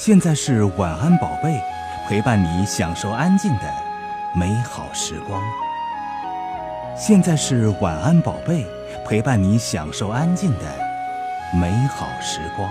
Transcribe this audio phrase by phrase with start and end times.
[0.00, 1.60] 现在是晚安宝贝，
[2.06, 3.74] 陪伴你享受安静的
[4.32, 5.42] 美好时光。
[6.96, 8.64] 现在是晚安宝贝，
[9.04, 10.72] 陪伴你享受安静的
[11.52, 12.70] 美好时光。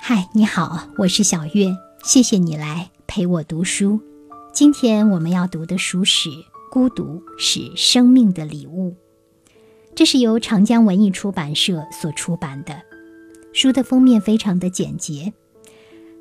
[0.00, 4.00] 嗨，你好，我是小月，谢谢你来陪我读书。
[4.54, 6.30] 今天我们要读的书是
[6.72, 8.92] 《孤独是生命的礼物》。
[9.98, 12.82] 这是由长江文艺出版社所出版的
[13.52, 15.32] 书的封面非常的简洁，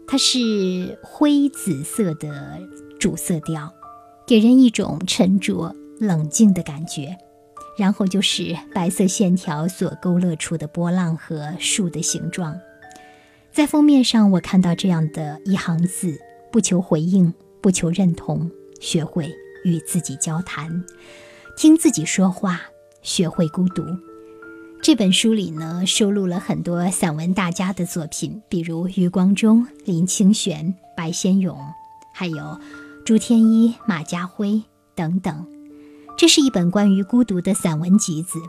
[0.08, 2.60] 它是灰紫色的
[3.00, 3.72] 主色调，
[4.26, 7.16] 给人一种沉着冷静的感觉。
[7.78, 12.60] 然后就是白色线条所勾勒出的波浪和树的形状。
[13.52, 16.20] 在封面上，我看到这样的一行字：
[16.52, 18.50] 不求回应，不求认同，
[18.82, 19.32] 学会
[19.64, 20.84] 与自己交谈，
[21.56, 22.60] 听自己说话。
[23.08, 23.84] 学会孤独。
[24.84, 31.58] 这本书里呢，收录了很多散文大家的作品，比如余光中、林清玄、白先勇，
[32.14, 32.60] 还有
[33.06, 34.62] 朱天一、马家辉
[34.94, 35.48] 等等。
[36.18, 38.40] 这是一本关于孤独的散文集子。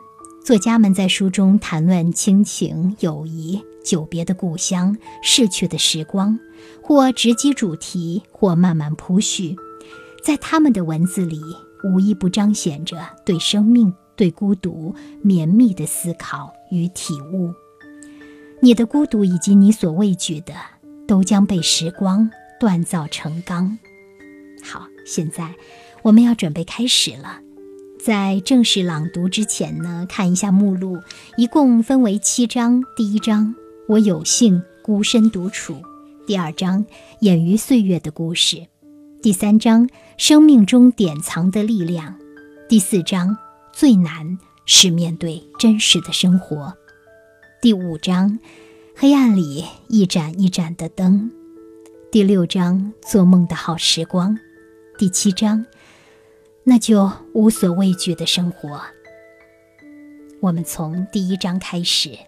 [0.44, 6.38] 作家们在书中谈论亲情、友谊、久别的故乡、逝去的时光，
[6.82, 9.54] 或直击主题，或慢慢铺叙。
[10.22, 11.40] 在他们的文字里，
[11.84, 13.94] 无一不彰显着对生命。
[14.18, 17.54] 对孤独绵密的思考与体悟，
[18.60, 20.52] 你的孤独以及你所畏惧的，
[21.06, 22.28] 都将被时光
[22.60, 23.78] 锻造成钢。
[24.60, 25.54] 好，现在
[26.02, 27.38] 我们要准备开始了。
[28.00, 30.98] 在正式朗读之前呢，看一下目录，
[31.36, 32.82] 一共分为七章。
[32.96, 33.54] 第一章，
[33.88, 35.74] 我有幸孤身独处；
[36.26, 36.84] 第二章，
[37.20, 38.66] 掩于岁月的故事；
[39.22, 42.14] 第三章，生命中典藏的力量；
[42.68, 43.36] 第四章。
[43.78, 46.76] 最难是面对真实的生活。
[47.62, 48.40] 第五章，
[48.96, 51.30] 黑暗里一盏一盏的灯。
[52.10, 54.36] 第六章，做梦的好时光。
[54.98, 55.64] 第七章，
[56.64, 58.80] 那就无所畏惧的生活。
[60.40, 62.18] 我们从第一章开始。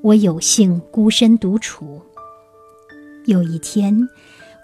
[0.00, 2.00] 我有幸孤身独处。
[3.26, 4.08] 有一天，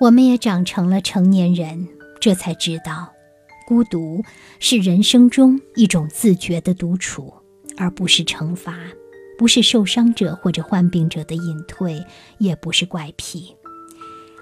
[0.00, 1.86] 我们也长成了成年人，
[2.18, 3.13] 这才知道。
[3.66, 4.22] 孤独
[4.60, 7.32] 是人生中一种自觉的独处，
[7.76, 8.78] 而不是惩罚，
[9.38, 12.04] 不是受伤者或者患病者的隐退，
[12.38, 13.56] 也不是怪癖，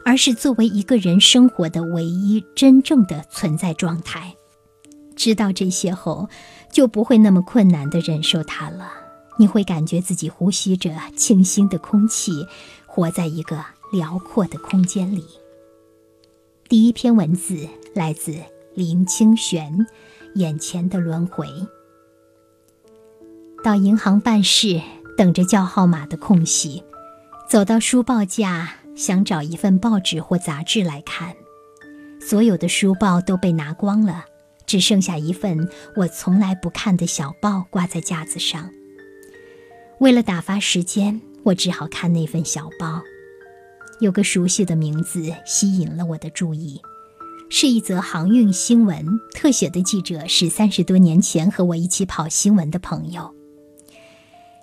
[0.04, 4.34] 而是作为一个人生活的唯一真正的存在状态。
[5.14, 6.28] 知道这些后，
[6.72, 8.92] 就不会那么困难地忍受它了。
[9.38, 12.32] 你会感觉自己呼吸着清新的空气，
[12.86, 15.24] 活在一个辽阔的空间里。
[16.68, 18.34] 第一篇文字来自。
[18.74, 19.86] 林清玄，
[20.34, 21.46] 眼前的轮回。
[23.62, 24.80] 到银行办事，
[25.16, 26.82] 等着叫号码的空隙，
[27.48, 31.36] 走到书报架，想找一份报纸或杂志来看。
[32.20, 34.24] 所有的书报都被拿光了，
[34.66, 38.70] 只剩下一份我从来不看的小报挂在架子上。
[40.00, 43.02] 为了打发时间，我只好看那份小报。
[44.00, 46.80] 有个熟悉的名字吸引了我的注意。
[47.54, 53.34] 是一则航运新闻，特写的记者是三十多年前和我一起跑新闻的朋友。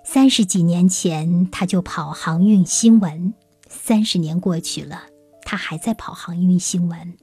[0.04, 3.32] 三十几年前他就跑航运新闻，
[3.68, 5.02] 三十年过去了，
[5.44, 7.14] 他还在跑航运新闻。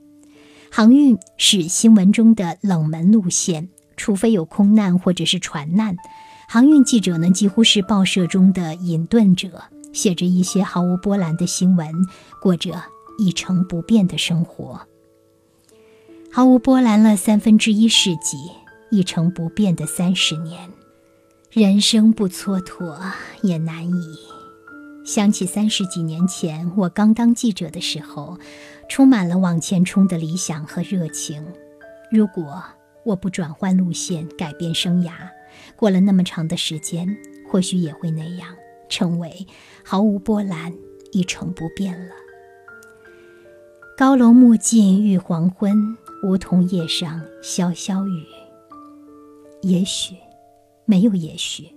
[0.72, 3.68] 航运是新闻中的冷门路线，
[3.98, 5.98] 除非有空难或者是船难，
[6.48, 11.94] 航运记者呢几乎是报社中的隐遁者，写着一些毫无波澜的新闻，
[12.42, 12.82] 过着
[13.20, 14.80] 一成不变的生活。
[16.32, 18.38] 毫无波澜了三分之一世纪，
[18.92, 20.70] 一成不变的三十年，
[21.50, 23.12] 人生不蹉跎
[23.42, 24.18] 也难以。
[25.04, 28.38] 想起三十几年前我刚当记者的时候，
[28.88, 31.44] 充满了往前冲的理想和热情。
[32.12, 32.64] 如果
[33.04, 35.12] 我不转换路线，改变生涯，
[35.76, 37.18] 过了那么长的时间，
[37.50, 38.50] 或许也会那样，
[38.90, 39.48] 成为
[39.84, 40.72] 毫无波澜、
[41.12, 42.14] 一成不变了。
[43.98, 45.98] 高楼暮尽欲黄昏。
[46.24, 48.26] 梧桐叶上潇潇雨。
[49.62, 50.16] 也许，
[50.86, 51.68] 没有也许，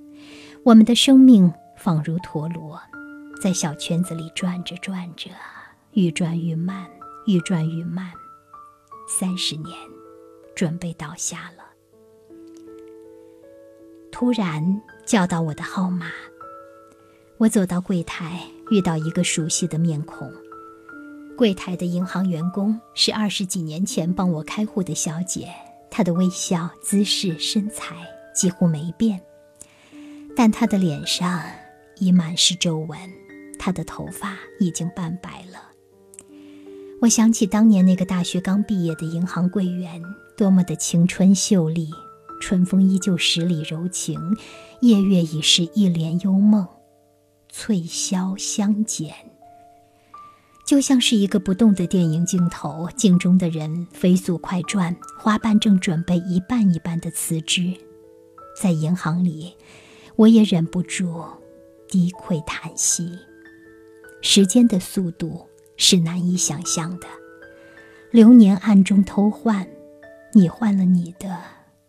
[0.65, 2.81] 我们的生命仿如陀螺，
[3.43, 5.31] 在小圈子里转着转着，
[5.93, 6.87] 愈转愈慢，
[7.27, 8.13] 愈转愈慢。
[9.09, 9.77] 三十年，
[10.55, 11.65] 准备倒下了。
[14.13, 16.11] 突然叫到我的号码，
[17.39, 20.31] 我走到柜台，遇到一个熟悉的面孔。
[21.41, 25.49] 柜台的银行员工是二十几年前帮我开户的小姐，
[25.91, 27.97] 她的微笑、姿势、身材
[28.35, 29.19] 几乎没变，
[30.37, 31.43] 但她的脸上
[31.97, 32.99] 已满是皱纹，
[33.59, 35.71] 她的头发已经半白了。
[37.01, 40.03] 我想起当年那个大学刚毕业的银行柜员，
[40.37, 41.89] 多么的青春秀丽，
[42.43, 44.21] 春风依旧十里柔情，
[44.83, 46.69] 夜月已是一帘幽梦，
[47.49, 49.30] 翠箫相减。
[50.71, 57.75] 就像是一个不动的电影镜头，镜中的人飞速快转，花瓣正准备一瓣一瓣的辞职。
[58.57, 59.53] 在银行里，
[60.15, 61.25] 我也忍不住
[61.89, 63.19] 低喟叹息。
[64.23, 65.45] 时间的速度。
[65.77, 67.07] 是难以想象的，
[68.11, 69.67] 流年暗中偷换，
[70.35, 71.39] 你换了你的，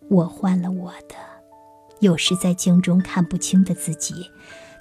[0.09, 1.15] 我换了我的。
[1.99, 4.25] 有时在镜中看不清的自己，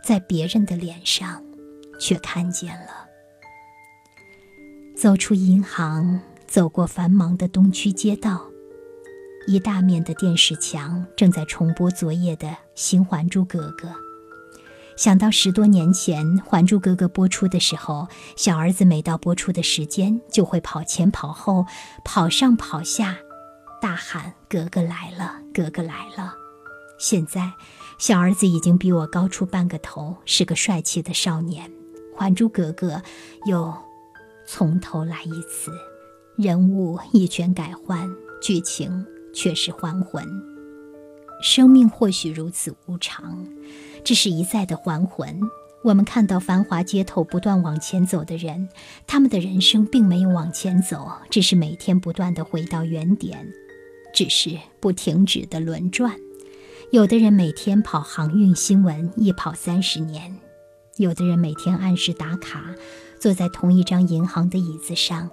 [0.03, 1.43] 在别人的脸上，
[1.99, 3.00] 却看见了。
[5.01, 8.45] 走出银行，走过繁忙的东区街道，
[9.47, 13.89] 一大面的电视墙正在重播昨夜的新《还珠格格》。
[14.99, 21.65] 想到十多年前《还珠格格》播出的时候，小儿子每到播出的时间，就会跑前跑后、
[22.05, 23.17] 跑上跑下，
[23.81, 26.35] 大喊“格格来了，格格来了”。
[27.01, 27.55] 现在，
[27.99, 31.71] 小儿子已经比我高出半个头，是个帅气的少年。
[32.19, 32.97] 《还珠格格》
[33.47, 33.75] 又
[34.53, 35.71] 从头来一次，
[36.35, 38.11] 人物一全改换，
[38.43, 40.27] 剧情却是还魂。
[41.41, 43.47] 生命或许如此无常。
[44.03, 45.41] 这是一再的还魂。
[45.85, 48.69] 我们看到繁华街头不断往前走的人，
[49.07, 53.53] 他们的人生并没有往前走，只是每天不断的回到原点，
[54.13, 56.17] 只是不停止的轮转。
[56.91, 60.33] 有的人每天跑航运新闻，一跑三十年；
[60.97, 62.75] 有的人每天按时打卡，
[63.21, 65.31] 坐在同一张银行的椅子上。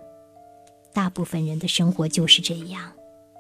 [0.94, 2.92] 大部分人的生活就是这样，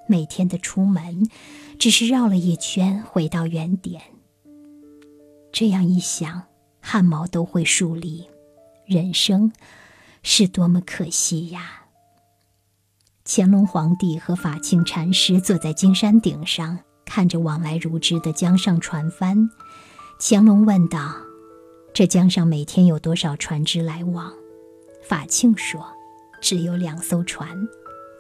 [0.08, 1.30] 每天的出门，
[1.78, 4.02] 只是绕了一圈，回到原点。
[5.52, 6.44] 这样一想，
[6.80, 8.28] 汗毛都会竖立。
[8.86, 9.52] 人生
[10.24, 11.88] 是多么可惜呀！
[13.26, 19.50] 乾隆皇帝和法庆禅师坐在金山顶上，看着往来如织的江上船帆。
[20.20, 21.16] 乾隆问道
[21.98, 24.32] ：“这江上每天有多少船只来往？”
[25.02, 25.84] 法庆说
[26.40, 27.50] ：“只有两艘船。”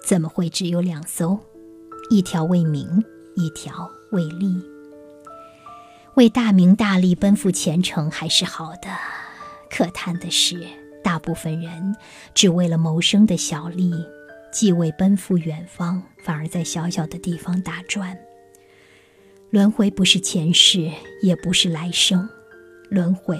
[0.03, 1.39] 怎么会只有两艘？
[2.09, 4.59] 一条为名，一条为利。
[6.15, 8.89] 为大名大利奔赴前程还是好的，
[9.69, 10.59] 可叹的是，
[11.03, 11.95] 大部分人
[12.33, 13.93] 只为了谋生的小利，
[14.51, 18.17] 既未奔赴远方，反而在小小的地方打转。
[19.51, 20.89] 轮回不是前世，
[21.21, 22.27] 也不是来生，
[22.89, 23.37] 轮回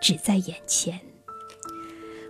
[0.00, 1.00] 只在眼前。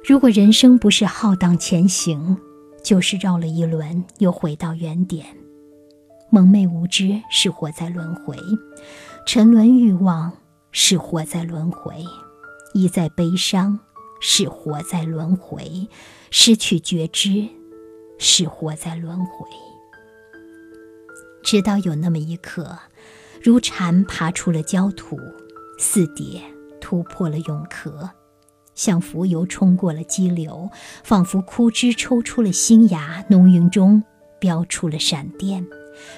[0.04, 2.38] 如果人生不是浩荡前行，
[2.82, 5.26] 就是绕了一轮又回到原点。
[6.30, 8.36] 蒙昧无知是活在轮回。
[9.26, 10.32] 沉沦欲望
[10.72, 12.02] 是活在轮回，
[12.72, 13.78] 一再悲伤
[14.20, 15.86] 是活在轮回，
[16.30, 17.46] 失去觉知
[18.18, 19.46] 是活在轮回。
[21.42, 22.78] 直到有那么一刻，
[23.42, 25.18] 如蝉爬出了焦土，
[25.78, 26.40] 似蝶
[26.88, 28.08] 突破了蛹壳，
[28.74, 30.70] 像浮游冲过了激流，
[31.04, 34.02] 仿佛枯枝抽出了新芽，浓云中
[34.40, 35.66] 飙出了闪电。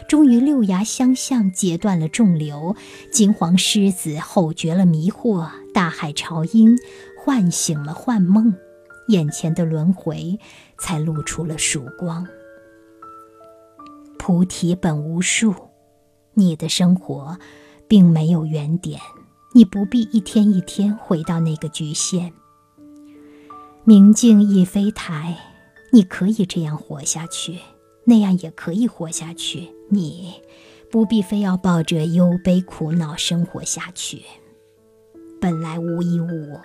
[0.08, 2.76] 终于六牙相向，截断了众流；
[3.10, 6.78] 金黄狮子吼绝了迷惑，大海潮音
[7.18, 8.54] 唤醒了幻梦，
[9.08, 10.38] 眼前的轮回
[10.78, 12.24] 才露出了曙光。
[14.20, 15.52] 菩提本无树，
[16.34, 17.40] 你的生活
[17.88, 19.00] 并没有原点，
[19.52, 22.33] 你不必一天一天回到那个局限。
[23.85, 25.37] 明镜亦非台，
[25.92, 27.59] 你可以这样活下去。
[28.04, 30.33] 那样也可以活下去，你
[30.90, 34.23] 不必非要抱着忧悲苦恼生活下去。
[35.40, 36.59] 本来无一物，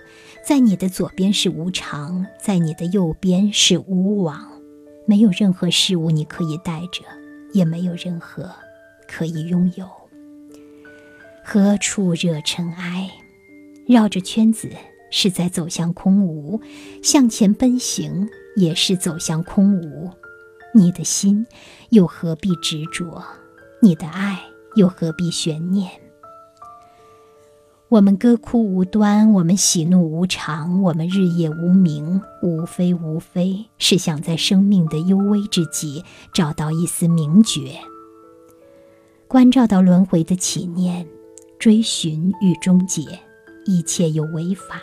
[0.48, 4.48] 在你的左边是无常，在你的右边是无往。
[5.06, 7.04] 没有任何事物你可以带着，
[7.54, 8.50] 也没有任何
[9.08, 9.88] 可以拥有。
[11.47, 13.07] 何处惹尘埃？
[13.85, 14.67] 绕着圈子
[15.11, 16.59] 是在走向空无，
[17.03, 20.09] 向前奔行也是走向空无。
[20.73, 21.45] 你的心
[21.91, 23.23] 又何必执着？
[23.79, 24.41] 你的爱
[24.75, 25.87] 又何必悬念？
[27.89, 37.77] 我们歌哭无端，我们喜怒无常，我们日夜无名，无非无非是想在生命的幽微之际找到一丝明觉。
[39.27, 41.07] 关照到轮回的起念，
[41.59, 43.01] 追寻与终结，
[43.65, 44.81] 一切有为法，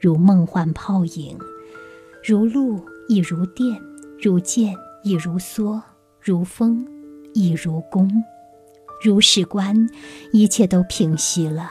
[0.00, 1.38] 如梦幻泡影，
[2.24, 3.80] 如露亦如电，
[4.20, 4.74] 如剑。
[5.02, 5.80] 亦如梭，
[6.20, 6.86] 如风，
[7.32, 8.22] 亦如弓。
[9.02, 9.88] 如是观，
[10.30, 11.70] 一切都平息了，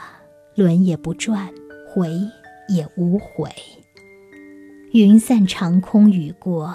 [0.56, 1.48] 轮也不转，
[1.86, 2.10] 回
[2.68, 3.48] 也无悔。
[4.90, 6.74] 云散长空雨过，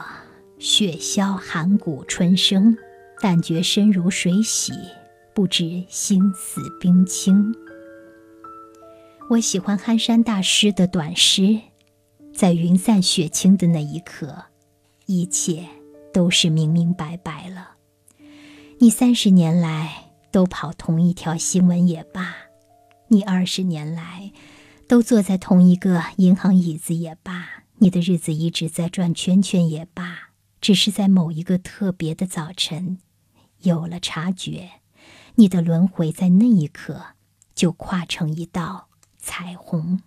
[0.58, 2.78] 雪消寒谷春生。
[3.20, 4.72] 但觉身如水洗，
[5.36, 7.54] 不知心死冰清。
[9.32, 11.60] 我喜欢憨山大师的短诗，
[12.34, 14.46] 在云散雪清的那一刻，
[15.08, 15.68] 一切
[16.14, 17.72] 都是明明白白了。
[18.80, 22.34] 你三十年来都跑同一条新闻也罢，
[23.10, 24.32] 你二十年来
[24.88, 30.30] 都坐在同一个银行椅子也罢，你的日子一直在转圈圈也罢，
[30.62, 33.00] 只是在某一个特别的早晨。
[33.64, 34.70] 有了察觉，
[35.38, 37.08] 你的轮回在那一刻
[37.54, 38.88] 就化成一道
[39.18, 40.02] 彩虹。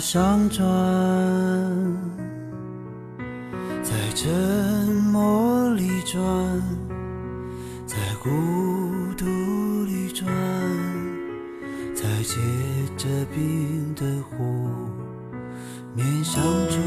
[0.00, 0.64] 上转，
[3.82, 4.28] 在沉
[5.12, 6.22] 默里转，
[7.84, 8.30] 在孤
[9.16, 9.24] 独
[9.84, 10.26] 里转，
[11.94, 12.36] 在结
[12.96, 14.68] 着冰的湖
[15.94, 16.78] 面上转，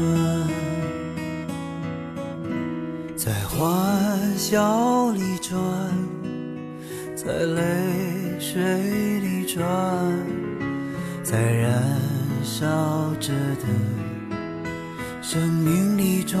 [3.14, 5.60] 在欢笑里转，
[7.14, 9.62] 在泪水里转，
[11.22, 11.72] 在人
[12.42, 12.44] 燃。
[12.44, 12.68] 烧
[13.20, 13.66] 着的
[15.22, 16.40] 生命里转，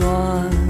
[0.00, 0.61] 但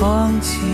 [0.00, 0.69] 放弃。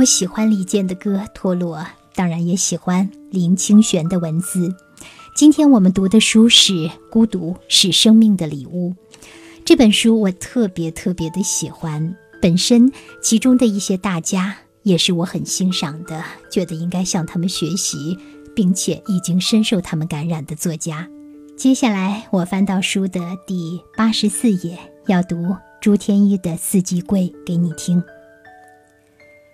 [0.00, 1.76] 我喜欢李健的歌《陀螺》，
[2.14, 4.74] 当然也喜欢林清玄的文字。
[5.36, 6.72] 今天我们读的书是
[7.10, 8.92] 《孤独是生命的礼物》。
[9.62, 12.90] 这本书我特别特别的喜欢，本身
[13.22, 18.16] 其中的一些大家也是我很欣赏的，觉得应该向他们学习，
[18.56, 21.06] 并且已经深受他们感染的作家。
[21.58, 24.78] 接下来我翻到书的第八十四页，
[25.08, 28.02] 要读朱天一的《四季桂》给你听。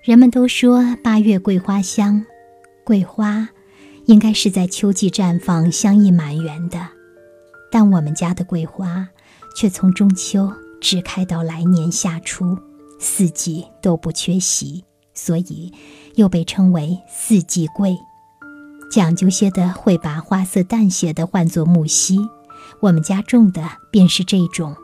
[0.07, 2.25] 人们都说八月桂花香，
[2.85, 3.49] 桂花
[4.05, 6.79] 应该是在秋季绽放，香溢满园的，
[7.73, 9.09] 但我们家的桂花。
[9.57, 12.57] 却从中秋只开到来年夏初，
[13.01, 15.73] 四季都不缺席，所以
[16.15, 17.99] 又被称为四季桂。
[18.93, 22.29] 讲究些的会把花色淡些的唤作木樨，
[22.79, 24.77] 我们家种的便是这种，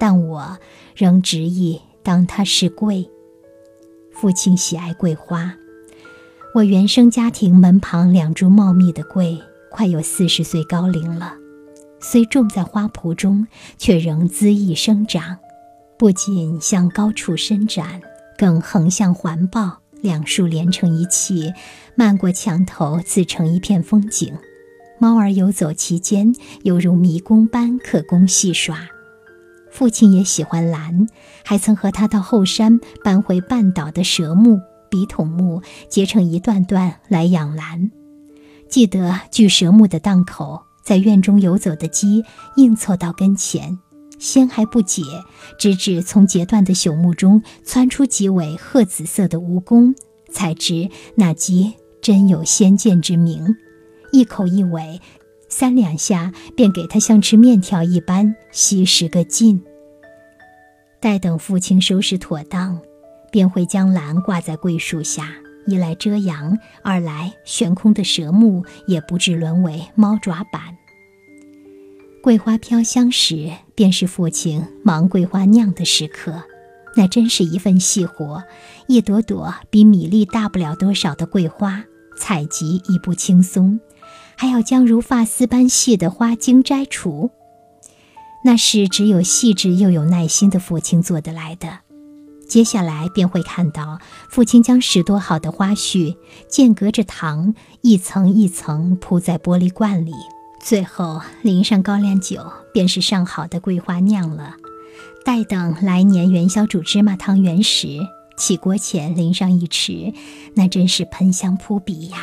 [0.00, 0.58] 但我
[0.96, 3.08] 仍执意当它是桂。
[4.20, 5.54] 父亲喜爱桂花，
[6.52, 11.34] 我原生家庭门旁两株茂密的桂，快有四十岁高龄了。
[12.00, 15.38] 虽种在花圃中，却仍恣意生长，
[15.96, 18.02] 不仅向高处伸展，
[18.36, 21.52] 更横向环抱，两树连成一气，
[21.94, 24.34] 漫过墙头，自成一片风景。
[24.98, 28.88] 猫儿游走其间，犹如迷宫般可供戏耍。
[29.78, 31.06] 父亲也喜欢兰，
[31.44, 34.58] 还曾和他到后山搬回半倒的蛇木、
[34.90, 37.92] 笔筒木，结成一段段来养兰。
[38.68, 40.62] 记得锯蛇木的档口。
[40.82, 42.24] 在院中游走的鸡
[42.56, 43.78] 硬凑到跟前，
[44.18, 45.02] 先还不解，
[45.60, 49.94] 直至从截断的朽木中窜出几尾褐紫色的蜈蚣，
[50.32, 53.54] 才知那鸡真有先见之明。
[54.10, 55.00] 一口一尾，
[55.48, 59.62] 三两下便给它像吃面条一般吸食个尽。
[61.00, 62.80] 待等父亲收拾妥当，
[63.30, 65.34] 便会将篮挂在桂树下。
[65.66, 70.62] 一来遮阳，二来悬空的蛇木也不致沦为猫爪板。
[72.22, 76.42] 桂花飘香时，便是父亲忙桂花酿的时刻，
[76.96, 78.42] 那真是一份细活。
[78.86, 81.84] 一朵朵比米粒大不了多少的桂花，
[82.16, 83.78] 采集亦不轻松，
[84.40, 87.30] 还要将如发丝般细的花茎摘除，
[88.44, 91.80] 那是只有细致又有耐心的父亲做得来的。
[92.48, 93.98] 接下来便会看到
[94.30, 96.16] 父亲将拾掇好的花絮
[96.48, 100.12] 间隔着糖，一层一层铺在玻璃罐里，
[100.62, 102.40] 最后淋上高粱酒，
[102.72, 104.54] 便是上好的桂花酿了。
[105.24, 107.98] 待等来年元宵煮芝麻汤圆时，
[108.38, 110.14] 起锅前淋上一匙，
[110.54, 112.18] 那真是喷香扑鼻呀！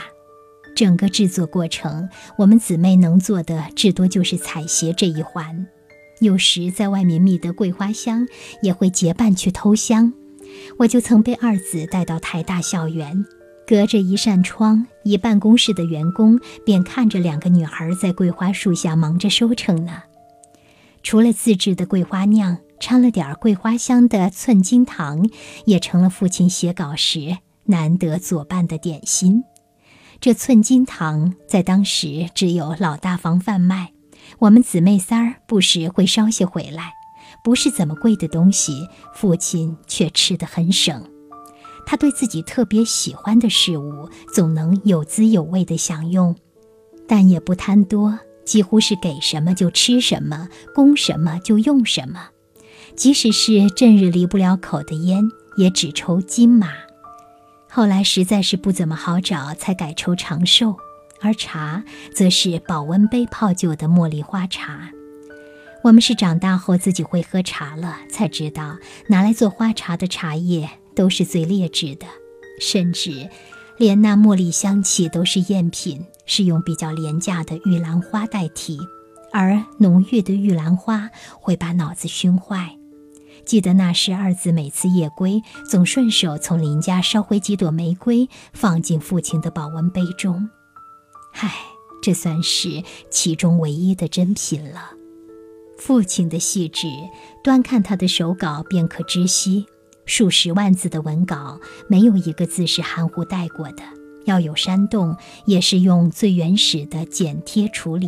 [0.76, 5.66] 整个制作过程，我们姊妹能做的至多就是采撷这一环。
[6.20, 8.28] 有时在外面觅得桂花香，
[8.62, 10.14] 也会结伴去偷香。
[10.78, 13.26] 我就曾被二子带到台大校园，
[13.66, 20.04] 隔着一扇窗，一办公室的员工便看着两个女孩在桂花树下忙着收成呢。
[21.04, 25.30] 除了自制的桂花酿，掺了点桂花香的寸金糖，
[25.66, 29.44] 也成了父亲写稿时难得佐伴的点心。
[30.26, 33.94] 这寸金糖在当时只有老大房贩卖。
[34.40, 36.94] 我们姊妹三儿不时会捎些回来，
[37.44, 41.00] 不是怎么贵的东西，父亲却吃得很省。
[41.86, 46.36] 他对自己特别喜欢的事物，总能有滋有味地享用，
[47.08, 52.30] 但也不贪多，几乎是给什么就吃什么，供什么就用什么。
[52.96, 55.22] 即使是正日离不了口的烟，
[55.56, 56.70] 也只抽金马。
[57.76, 60.78] 后来实在是不怎么好找，才改抽长寿。
[61.20, 61.84] 而茶
[62.16, 64.92] 则是保温杯泡酒的茉莉花茶。
[65.84, 68.78] 我们是长大后自己会喝茶了，才知道
[69.10, 72.08] 拿来做花茶的茶叶都是最劣质的，
[72.62, 73.30] 甚至
[73.78, 78.80] 连那茉莉香气都是赝品，是用比较廉价的玉兰花代替。
[79.34, 81.10] 而浓郁的玉兰花
[81.42, 82.78] 会把脑子熏坏。
[83.46, 90.50] 记得那时二子每次夜归，总顺手从邻家捎回几朵玫瑰，放进父亲的保温杯中。
[91.34, 91.54] 唉，
[92.02, 94.92] 这算是其中唯一的珍品了。
[95.78, 96.88] 父亲的细致，
[97.44, 99.66] 端看他的手稿便可知悉。
[100.06, 103.84] 数十万字的文稿，没有一个字是含糊带过的。
[104.26, 108.08] 要有煽动，也是用最原始的剪贴处理。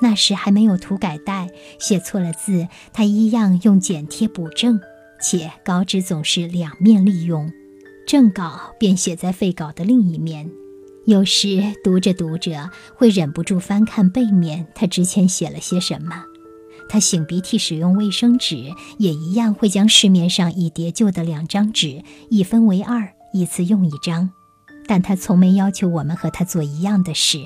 [0.00, 4.80] 那时还没有涂改带，写错了字，他一样用剪贴补正。
[5.20, 7.52] 且稿纸总是两面利用，
[8.06, 10.50] 正稿便写在废稿的另一面。
[11.04, 16.24] 有时读着读着，会忍不住翻看背面，他之前写了些什么。
[16.88, 24.30] 他擤鼻涕使用卫生纸，也一样会将市面上已叠旧的两张纸一分为二，一次用一张，
[24.86, 27.38] 但他从没要求我们和他做一样的事。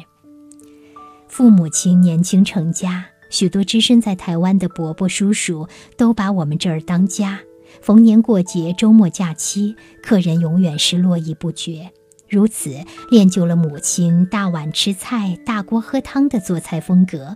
[1.29, 7.41] 父母亲年轻成家，许多只身在台湾的伯伯叔叔都把我们这儿当家。
[7.83, 11.91] 逢年过节、周末假期，客人永远是络绎不绝。
[12.29, 12.75] 如此
[13.11, 17.35] 练就了母亲大碗吃菜、大锅喝汤的做菜风格。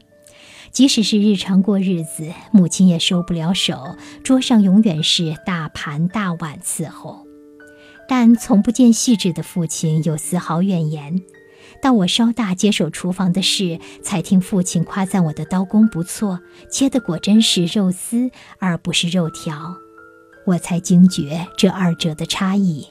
[0.72, 7.26] 即使是日常过日子，母亲也收不了手，桌上永远是大盘大碗伺候。
[8.08, 11.20] 但从不见细致的父亲有丝毫怨言。
[11.82, 16.40] 到我稍大接手厨房的事，才听父亲夸赞我的刀工不错，
[16.70, 19.76] 切的果真是肉丝而不是肉条。
[20.46, 22.86] 我才惊觉这二者的差异。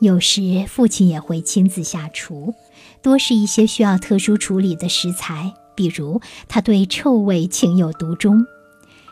[0.00, 2.54] 有时父亲也会亲自下厨，
[3.02, 8.46] 多是一些需要特殊处理的食材，比如他对臭味情有独钟：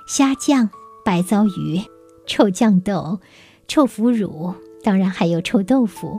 [0.07, 0.71] 虾酱、
[1.05, 1.83] 白糟鱼、
[2.27, 3.21] 臭酱豆、
[3.67, 6.19] 臭腐乳，当然还有臭豆腐。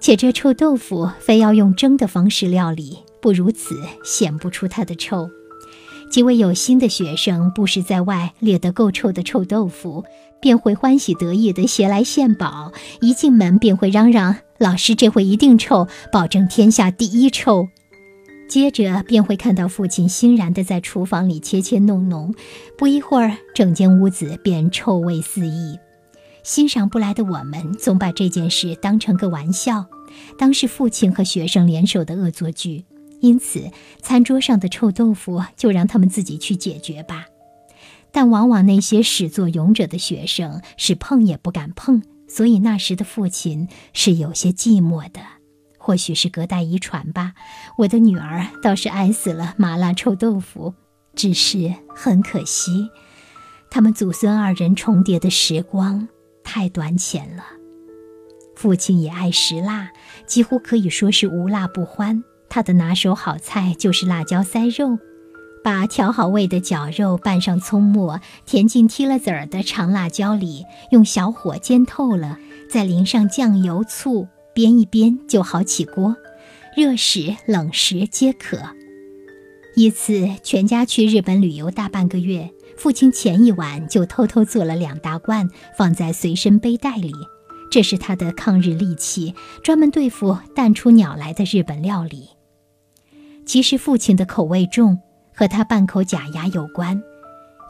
[0.00, 5.28] 且这臭豆腐非要用蒸的方式料理，不如此显不出它的臭。
[6.10, 10.04] 几位有心的学生不时在外猎得够臭的臭豆腐。
[10.38, 17.66] 便会欢喜得意地携来献宝，一进门便会嚷嚷：“老师这回一定臭，保证天下第一臭。”
[18.46, 22.34] 接着便会看到父亲欣然地在厨房里切切弄弄，
[22.76, 25.78] 不一会儿，整间屋子便臭味四溢。
[26.46, 29.84] 欣赏不来的我们，总把这件事当成个玩笑，
[30.38, 32.84] 当是父亲和学生联手的恶作剧。
[33.20, 33.68] 因此，
[34.00, 37.24] 餐桌上的臭豆腐就让他们自己去解决吧。
[38.12, 45.20] 但往往那些始作俑者的学生是碰也不敢碰，所以那时的父亲是有些寂寞的。
[45.76, 47.32] 或许是隔代遗传吧，
[47.78, 50.74] 我的女儿倒是爱死了麻辣臭豆腐。
[51.16, 52.88] 只是很可惜，
[53.68, 56.06] 他们祖孙二人重叠的时光
[56.46, 57.44] 太短浅了。
[58.54, 59.90] 父亲也爱食辣，
[60.26, 62.22] 几乎可以说是无辣不欢。
[62.48, 64.98] 他的拿手好菜就是辣椒塞肉。
[65.64, 72.38] 把调好味的绞肉拌上葱末，填进剔了籽儿的长辣椒里，用小火煎透了，
[72.70, 76.16] 再淋上酱油、醋，煸一煸就好起锅。
[76.76, 78.60] 热食、冷食皆可。
[79.76, 87.12] 一次全家去日本旅游大半个月，父亲前一晚就偷偷做了两大罐，放在随身背带里。
[87.70, 92.30] 这是他的抗日利器，专门对付淡出鸟来的日本料理。
[93.44, 94.98] 其实父亲的口味重。
[95.38, 97.02] 和他半口假牙有关。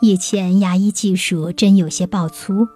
[0.00, 2.68] 以前牙医技术真有些爆粗，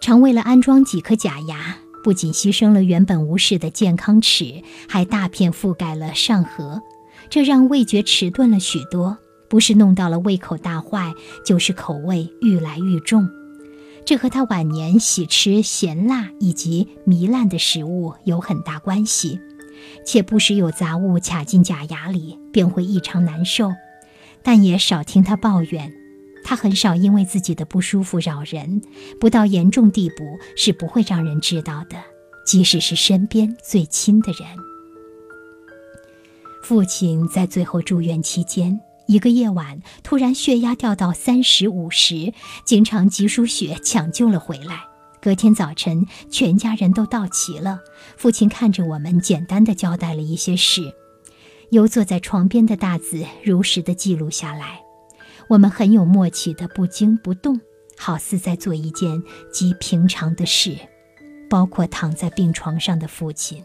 [0.00, 6.80] 常为了安装几颗假牙，不仅牺牲了原本无视的健康齿，还大片覆盖了上颌，
[7.28, 9.18] 这让味觉迟钝了许多。
[9.48, 13.28] 不是弄到了胃口大坏，就是口味愈来愈重。
[14.04, 19.38] 这和他晚年喜吃咸辣以及糜烂的食物有很大关系。
[20.04, 23.72] 且不时有杂物卡进假牙里，便会异常难受。
[24.42, 25.92] 但也少听他抱怨，
[26.44, 28.82] 他很少因为自己的不舒服扰人，
[29.20, 30.24] 不到严重地步
[30.56, 31.96] 是不会让人知道的，
[32.44, 34.48] 即使是身边最亲的人。
[36.66, 42.32] 父亲在最后住院期间，一个夜晚突然血压掉到三十五十，
[42.64, 44.80] 经常急输血抢救了回来。
[45.22, 47.78] 隔天早晨，全家人都到齐了，
[48.16, 50.92] 父亲看着我们，简单的交代了一些事。
[51.70, 54.80] 由坐在床边的大子如实的记录下来，
[55.48, 57.60] 我们很有默契的不惊不动，
[57.96, 60.76] 好似在做一件极平常的事，
[61.48, 63.62] 包括躺在病床上的父亲。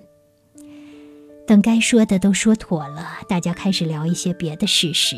[1.52, 5.18] 等该说的都说妥了，大家开始聊一些别的事时，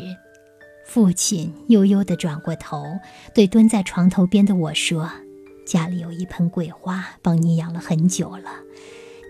[0.84, 2.82] 父亲悠悠地转过头，
[3.32, 5.08] 对蹲在床头边的我说
[5.64, 8.50] ：“家里有一盆桂花，帮你养了很久了，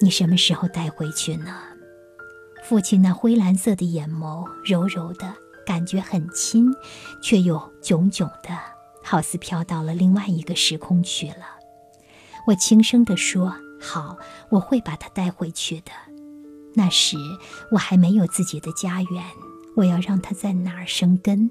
[0.00, 1.54] 你什么时候带回去呢？”
[2.64, 5.30] 父亲那灰蓝色的眼眸，柔柔的
[5.66, 6.74] 感觉很亲，
[7.22, 8.58] 却又炯炯的，
[9.02, 11.58] 好似飘到了另外一个时空去了。
[12.46, 14.16] 我轻声地说：“好，
[14.48, 15.92] 我会把它带回去的。
[16.74, 17.16] 那时
[17.70, 19.24] 我还没有自己的家园，
[19.76, 21.50] 我要让它在哪儿生根。”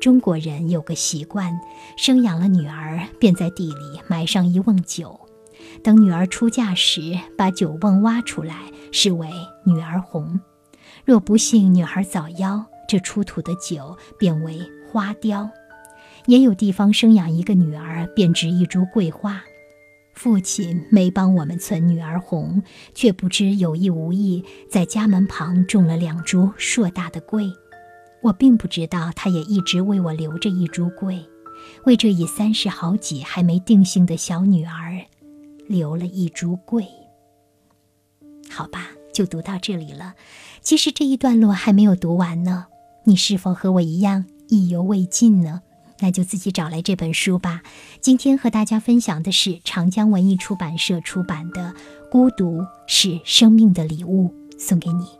[0.00, 1.60] 中国人有个习惯，
[1.96, 5.20] 生养了女儿，便在地里埋上一瓮酒。
[5.82, 8.56] 等女儿出嫁时，把酒瓮挖出来，
[8.92, 9.28] 视为
[9.64, 10.40] 女儿红。
[11.04, 14.58] 若不幸女孩早夭，这出土的酒变为
[14.90, 15.50] 花雕。
[16.26, 19.42] 也有地方生养一个女儿，便植一株桂花。
[20.22, 22.62] 父亲没帮我们存女儿红，
[22.94, 27.50] 却不知有意无意在家门旁种了两株硕大的桂。
[28.20, 31.24] 我并不知道，他也一直为我留着一株桂，
[31.86, 35.00] 为这已三十好几还没定性的小女儿。
[35.66, 36.84] 留了一株桂。
[38.50, 40.16] 好吧，就读到这里了。
[40.60, 42.66] 其实这一段落还没有读完呢。
[43.04, 45.62] 你是否和我一样意犹未尽呢？
[46.00, 47.62] 那就自己找来这本书吧。
[48.00, 51.72] 今天和大家分享的是长江文艺出版社出版的
[52.10, 55.19] 《孤独是生命的礼物》，送给你。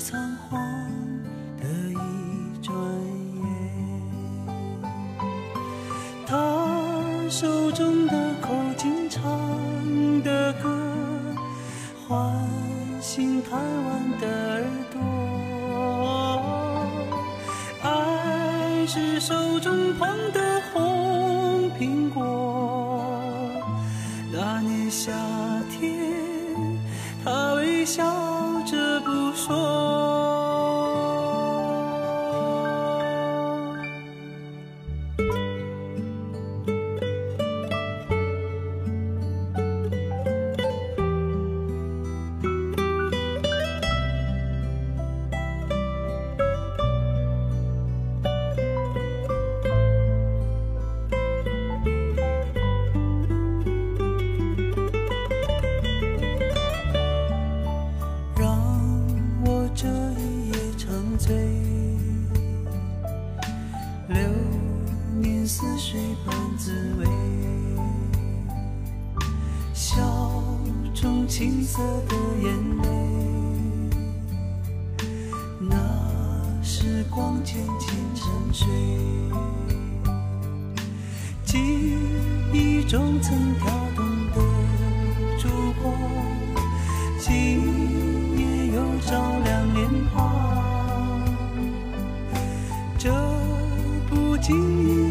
[0.00, 0.69] 仓皇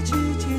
[0.04, 0.59] 之间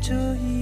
[0.00, 0.57] 这一